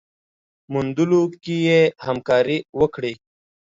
[0.71, 3.13] موندلو کي يې همکاري وکړئ